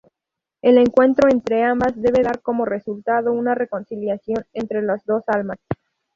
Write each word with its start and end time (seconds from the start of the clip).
El 0.63 0.79
encuentro 0.79 1.29
entre 1.29 1.61
ambas 1.63 1.93
debe 1.95 2.23
dar 2.23 2.41
como 2.41 2.65
resultado 2.65 3.31
una 3.33 3.53
reconciliación 3.53 4.43
entre 4.51 4.81
las 4.81 5.05
dos 5.05 5.21
almas. 5.27 5.59